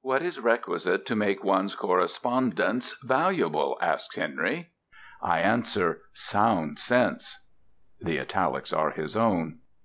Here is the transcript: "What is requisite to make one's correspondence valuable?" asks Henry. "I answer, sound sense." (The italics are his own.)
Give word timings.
"What 0.00 0.22
is 0.22 0.38
requisite 0.38 1.04
to 1.06 1.16
make 1.16 1.42
one's 1.42 1.74
correspondence 1.74 2.94
valuable?" 3.02 3.76
asks 3.80 4.14
Henry. 4.14 4.70
"I 5.20 5.40
answer, 5.40 6.02
sound 6.14 6.78
sense." 6.78 7.42
(The 8.00 8.20
italics 8.20 8.72
are 8.72 8.90
his 8.92 9.16
own.) 9.16 9.58